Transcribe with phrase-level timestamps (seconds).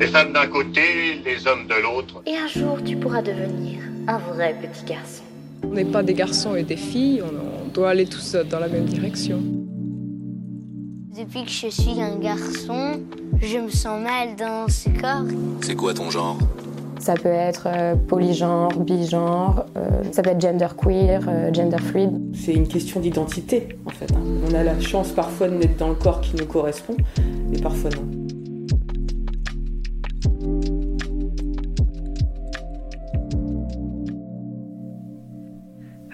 [0.00, 2.22] Les femmes d'un côté, les hommes de l'autre.
[2.24, 5.22] Et un jour, tu pourras devenir un vrai petit garçon.
[5.62, 8.86] On n'est pas des garçons et des filles, on, doit aller tous dans la même
[8.86, 9.42] direction.
[11.14, 13.02] Depuis que je suis un garçon,
[13.42, 15.26] je me sens mal dans ce corps.
[15.60, 16.38] C'est quoi ton genre?
[16.98, 22.10] Ça peut être euh, polygenre, bigenre, euh, ça peut être genderqueer, euh, gender fluid.
[22.34, 24.10] C'est une question d'identité en fait.
[24.12, 24.22] Hein.
[24.50, 26.96] On a la chance parfois de naître dans le corps qui nous correspond,
[27.50, 28.19] mais parfois non.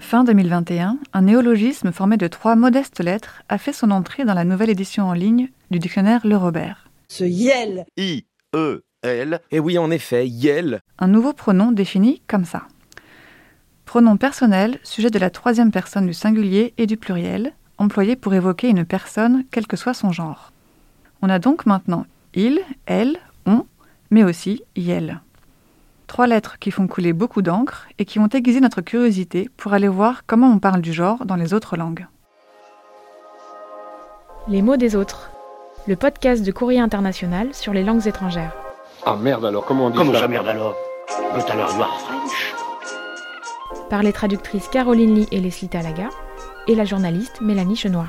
[0.09, 4.45] Fin 2021, un néologisme formé de trois modestes lettres a fait son entrée dans la
[4.45, 6.89] nouvelle édition en ligne du dictionnaire Le Robert.
[7.09, 10.79] Ce YEL I-E et oui, en effet, Yel.
[10.97, 12.69] Un nouveau pronom défini comme ça.
[13.83, 18.69] Pronom personnel, sujet de la troisième personne du singulier et du pluriel, employé pour évoquer
[18.69, 20.53] une personne, quel que soit son genre.
[21.21, 23.65] On a donc maintenant il, elle, on,
[24.09, 25.19] mais aussi yel.
[26.07, 29.89] Trois lettres qui font couler beaucoup d'encre et qui ont aiguisé notre curiosité pour aller
[29.89, 32.07] voir comment on parle du genre dans les autres langues.
[34.47, 35.29] Les mots des autres.
[35.85, 38.55] Le podcast de Courrier International sur les langues étrangères.
[39.05, 40.75] Ah merde alors, comment on dit Comment ça, merde alors?
[41.09, 42.55] Are French
[43.89, 46.09] Par les traductrices Caroline Lee et Leslie Talaga
[46.67, 48.07] et la journaliste Mélanie Chenoir.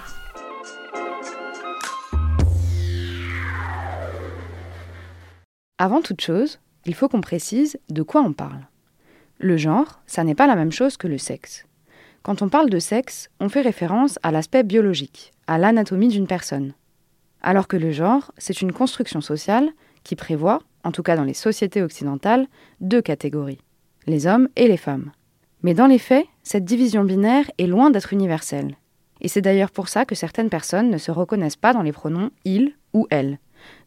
[5.78, 6.58] Avant toute chose,
[6.88, 8.66] il faut qu'on précise de quoi on parle.
[9.38, 11.66] Le genre, ça n'est pas la même chose que le sexe.
[12.22, 16.72] Quand on parle de sexe, on fait référence à l'aspect biologique, à l'anatomie d'une personne.
[17.42, 19.68] Alors que le genre, c'est une construction sociale
[20.02, 22.46] qui prévoit, en tout cas dans les sociétés occidentales,
[22.80, 23.60] deux catégories,
[24.06, 25.12] les hommes et les femmes.
[25.62, 28.76] Mais dans les faits, cette division binaire est loin d'être universelle.
[29.20, 32.30] Et c'est d'ailleurs pour ça que certaines personnes ne se reconnaissent pas dans les pronoms
[32.46, 33.38] il ou elle,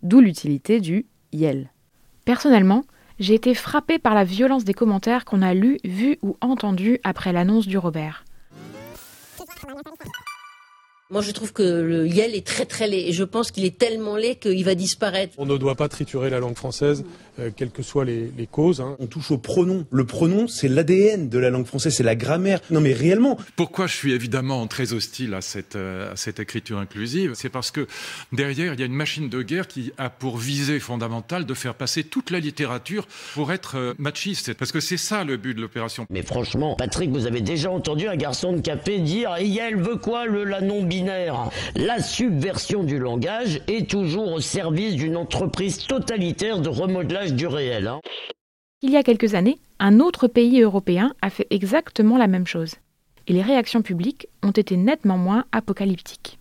[0.04, 1.71] d'où l'utilité du yel.
[2.26, 2.84] Personnellement,
[3.20, 7.34] j'ai été frappée par la violence des commentaires qu'on a lus, vus ou entendus après
[7.34, 8.26] l'annonce du Robert.
[11.12, 13.10] Moi, je trouve que le Yel est très très laid.
[13.10, 15.34] Et je pense qu'il est tellement laid qu'il va disparaître.
[15.38, 17.04] On ne doit pas triturer la langue française,
[17.38, 18.80] euh, quelles que soient les, causes.
[18.80, 18.96] Hein.
[19.00, 19.86] On touche au pronom.
[19.92, 22.62] Le pronom, c'est l'ADN de la langue française, c'est la grammaire.
[22.70, 23.38] Non, mais réellement.
[23.58, 27.34] Pourquoi je suis évidemment très hostile à cette, euh, à cette écriture inclusive?
[27.36, 27.88] C'est parce que
[28.32, 31.76] derrière, il y a une machine de guerre qui a pour visée fondamentale de faire
[31.76, 34.54] passer toute la littérature pour être euh, machiste.
[34.54, 36.06] Parce que c'est ça le but de l'opération.
[36.10, 40.26] Mais franchement, Patrick, vous avez déjà entendu un garçon de café dire Yel veut quoi
[40.26, 40.84] le la non
[41.76, 47.88] la subversion du langage est toujours au service d'une entreprise totalitaire de remodelage du réel.
[47.88, 48.00] Hein.
[48.82, 52.76] Il y a quelques années, un autre pays européen a fait exactement la même chose.
[53.28, 56.40] Et les réactions publiques ont été nettement moins apocalyptiques.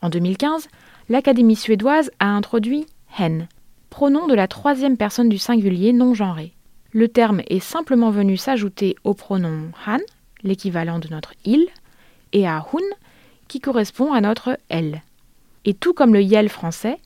[0.00, 0.68] En 2015,
[1.08, 2.86] l'Académie suédoise a introduit
[3.18, 3.48] hen,
[3.90, 6.52] pronom de la troisième personne du singulier non genré.
[6.92, 10.00] Le terme est simplement venu s'ajouter au pronom han,
[10.42, 11.66] l'équivalent de notre il,
[12.32, 12.80] et à hun,
[13.52, 15.02] qui correspond à notre elle.
[15.66, 16.96] Et tout comme le yel français,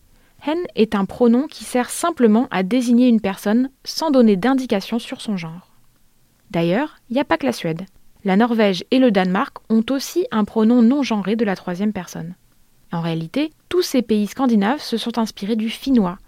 [0.46, 5.20] hen est un pronom qui sert simplement à désigner une personne sans donner d'indication sur
[5.20, 5.72] son genre.
[6.52, 7.82] D'ailleurs, il n'y a pas que la Suède.
[8.22, 12.36] La Norvège et le Danemark ont aussi un pronom non genré de la troisième personne.
[12.92, 16.18] En réalité, tous ces pays scandinaves se sont inspirés du finnois.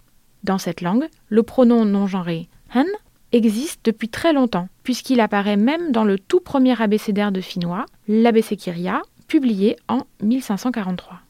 [0.43, 2.89] Dans cette langue, le pronom non genré hen
[3.31, 9.03] existe depuis très longtemps, puisqu'il apparaît même dans le tout premier abécédaire de finnois, l'abécékyria,
[9.29, 11.21] publié en 1543.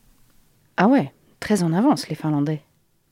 [0.77, 2.63] Ah ouais, très en avance les Finlandais.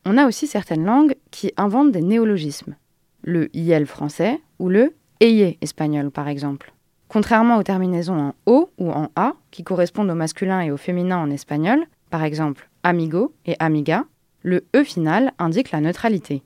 [0.06, 2.76] On a aussi certaines langues qui inventent des néologismes.
[3.22, 6.72] Le IL français ou le EYE espagnol par exemple.
[7.08, 11.18] Contrairement aux terminaisons en O ou en A, qui correspondent au masculin et au féminin
[11.18, 14.04] en espagnol, par exemple amigo et amiga,
[14.42, 16.44] le E final indique la neutralité.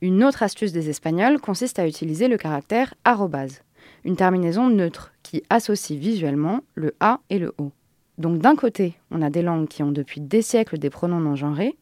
[0.00, 3.62] Une autre astuce des Espagnols consiste à utiliser le caractère arrobase,
[4.04, 7.72] une terminaison neutre qui associe visuellement le A et le O.
[8.18, 11.36] Donc d'un côté, on a des langues qui ont depuis des siècles des pronoms non
[11.36, 11.78] genrés,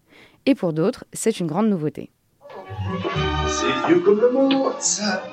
[0.46, 2.10] et pour d'autres, c'est une grande nouveauté.
[3.48, 5.24] C'est vieux comme le monde, ça,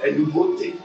[0.00, 0.76] la nouveauté.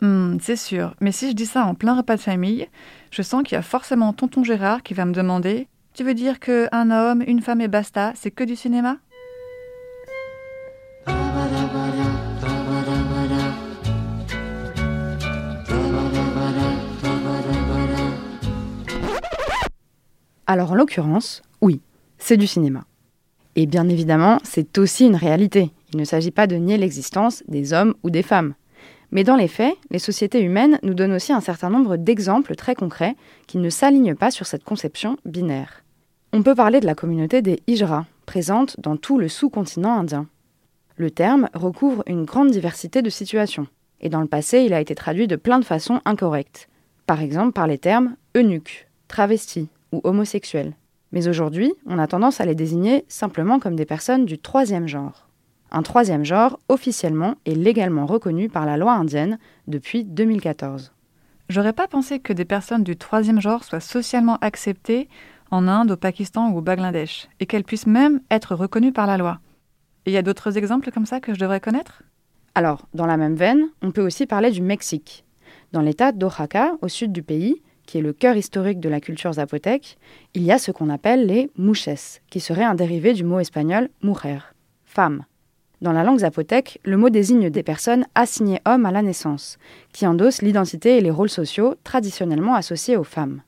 [0.00, 2.66] Hmm, c'est sûr, mais si je dis ça en plein repas de famille,
[3.10, 6.40] je sens qu'il y a forcément tonton Gérard qui va me demander Tu veux dire
[6.40, 8.96] qu'un homme, une femme et basta, c'est que du cinéma?
[20.52, 21.80] Alors en l'occurrence, oui,
[22.18, 22.84] c'est du cinéma.
[23.56, 25.70] Et bien évidemment, c'est aussi une réalité.
[25.94, 28.52] Il ne s'agit pas de nier l'existence des hommes ou des femmes.
[29.12, 32.74] Mais dans les faits, les sociétés humaines nous donnent aussi un certain nombre d'exemples très
[32.74, 33.16] concrets
[33.46, 35.84] qui ne s'alignent pas sur cette conception binaire.
[36.34, 40.26] On peut parler de la communauté des Hijra, présente dans tout le sous-continent indien.
[40.96, 43.68] Le terme recouvre une grande diversité de situations,
[44.02, 46.68] et dans le passé il a été traduit de plein de façons incorrectes,
[47.06, 50.74] par exemple par les termes eunuque, travesti ou homosexuel.
[51.12, 55.28] Mais aujourd'hui, on a tendance à les désigner simplement comme des personnes du troisième genre.
[55.70, 60.92] Un troisième genre officiellement et légalement reconnu par la loi indienne depuis 2014.
[61.48, 65.08] J'aurais pas pensé que des personnes du troisième genre soient socialement acceptées
[65.50, 69.18] en Inde, au Pakistan ou au Bangladesh, et qu'elles puissent même être reconnues par la
[69.18, 69.38] loi.
[70.06, 72.02] Et il y a d'autres exemples comme ça que je devrais connaître?
[72.54, 75.24] Alors, dans la même veine, on peut aussi parler du Mexique.
[75.72, 79.32] Dans l'état d'Oaxaca, au sud du pays, qui est le cœur historique de la culture
[79.32, 79.98] zapotèque,
[80.34, 83.88] il y a ce qu'on appelle les muches, qui serait un dérivé du mot espagnol
[84.02, 85.24] mujer, femme.
[85.80, 89.58] Dans la langue zapotèque, le mot désigne des personnes assignées hommes à la naissance,
[89.92, 93.42] qui endossent l'identité et les rôles sociaux traditionnellement associés aux femmes.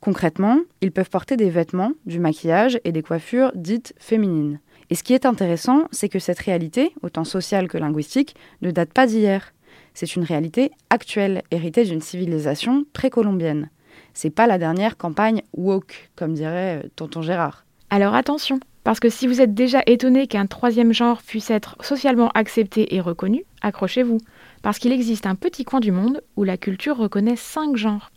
[0.00, 4.60] Concrètement, ils peuvent porter des vêtements, du maquillage et des coiffures dites féminines.
[4.88, 8.92] Et ce qui est intéressant, c'est que cette réalité, autant sociale que linguistique, ne date
[8.92, 9.52] pas d'hier.
[9.96, 13.70] C'est une réalité actuelle, héritée d'une civilisation précolombienne.
[14.12, 17.64] C'est pas la dernière campagne woke, comme dirait euh, tonton Gérard.
[17.88, 22.28] Alors attention, parce que si vous êtes déjà étonné qu'un troisième genre puisse être socialement
[22.34, 24.18] accepté et reconnu, accrochez-vous,
[24.60, 28.12] parce qu'il existe un petit coin du monde où la culture reconnaît cinq genres.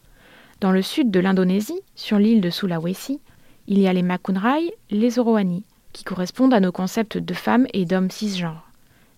[0.59, 3.21] Dans le sud de l'Indonésie, sur l'île de Sulawesi,
[3.67, 7.85] il y a les Makunrai, les Oroani, qui correspondent à nos concepts de femmes et
[7.85, 8.69] d'hommes cisgenres.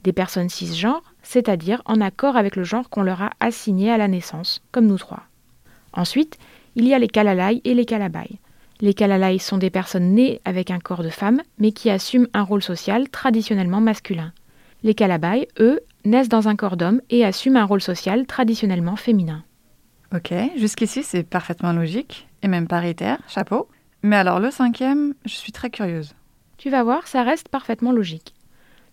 [0.03, 4.07] Des personnes cisgenres, c'est-à-dire en accord avec le genre qu'on leur a assigné à la
[4.07, 5.23] naissance, comme nous trois.
[5.93, 6.37] Ensuite,
[6.75, 8.39] il y a les Kalalai et les Kalabai.
[8.79, 12.43] Les Kalalai sont des personnes nées avec un corps de femme, mais qui assument un
[12.43, 14.33] rôle social traditionnellement masculin.
[14.83, 19.43] Les Kalabai, eux, naissent dans un corps d'homme et assument un rôle social traditionnellement féminin.
[20.13, 23.69] Ok, jusqu'ici c'est parfaitement logique, et même paritaire, chapeau.
[24.01, 26.13] Mais alors le cinquième, je suis très curieuse.
[26.57, 28.33] Tu vas voir, ça reste parfaitement logique.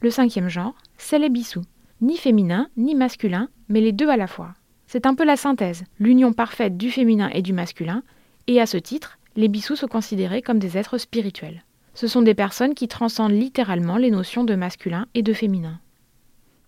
[0.01, 1.65] Le cinquième genre, c'est les bissous.
[2.01, 4.55] Ni féminin, ni masculin, mais les deux à la fois.
[4.87, 8.03] C'est un peu la synthèse, l'union parfaite du féminin et du masculin,
[8.47, 11.65] et à ce titre, les bissous sont considérés comme des êtres spirituels.
[11.95, 15.81] Ce sont des personnes qui transcendent littéralement les notions de masculin et de féminin.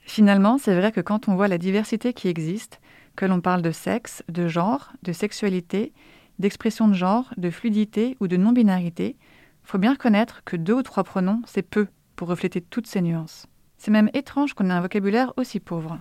[0.00, 2.80] Finalement, c'est vrai que quand on voit la diversité qui existe,
[3.14, 5.92] que l'on parle de sexe, de genre, de sexualité,
[6.40, 9.16] d'expression de genre, de fluidité ou de non-binarité,
[9.62, 11.86] faut bien reconnaître que deux ou trois pronoms, c'est peu
[12.16, 13.46] pour refléter toutes ces nuances.
[13.82, 15.98] C'est même étrange qu'on ait un vocabulaire aussi pauvre.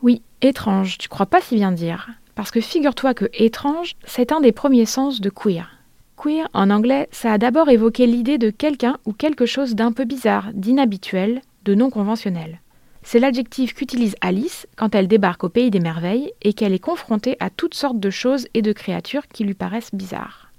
[0.00, 2.08] Oui, étrange, tu crois pas si bien dire.
[2.34, 5.68] Parce que figure-toi que étrange, c'est un des premiers sens de queer.
[6.16, 10.06] Queer, en anglais, ça a d'abord évoqué l'idée de quelqu'un ou quelque chose d'un peu
[10.06, 12.62] bizarre, d'inhabituel, de non conventionnel.
[13.02, 17.36] C'est l'adjectif qu'utilise Alice quand elle débarque au pays des merveilles et qu'elle est confrontée
[17.38, 20.50] à toutes sortes de choses et de créatures qui lui paraissent bizarres.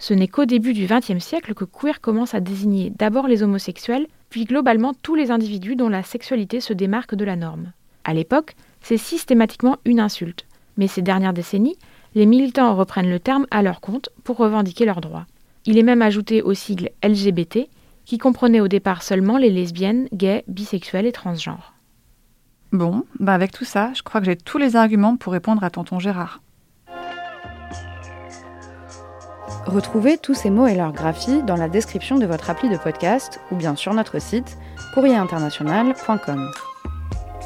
[0.00, 4.08] Ce n'est qu'au début du XXe siècle que queer commence à désigner d'abord les homosexuels,
[4.30, 7.72] puis globalement tous les individus dont la sexualité se démarque de la norme.
[8.04, 10.46] À l'époque, c'est systématiquement une insulte,
[10.76, 11.76] mais ces dernières décennies,
[12.14, 15.26] les militants reprennent le terme à leur compte pour revendiquer leurs droits.
[15.66, 17.68] Il est même ajouté au sigle LGBT,
[18.04, 21.74] qui comprenait au départ seulement les lesbiennes, gays, bisexuels et transgenres.
[22.72, 25.70] Bon, bah avec tout ça, je crois que j'ai tous les arguments pour répondre à
[25.70, 26.40] tonton Gérard.
[29.68, 33.38] Retrouvez tous ces mots et leur graphie dans la description de votre appli de podcast
[33.52, 34.56] ou bien sur notre site
[34.94, 36.50] courrierinternational.com.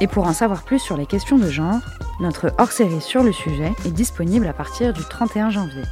[0.00, 1.80] Et pour en savoir plus sur les questions de genre,
[2.20, 5.82] notre hors-série sur le sujet est disponible à partir du 31 janvier.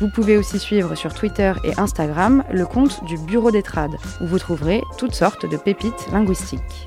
[0.00, 4.26] Vous pouvez aussi suivre sur Twitter et Instagram le compte du Bureau des Trades, où
[4.26, 6.86] vous trouverez toutes sortes de pépites linguistiques.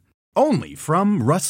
[0.35, 1.49] Only from Rust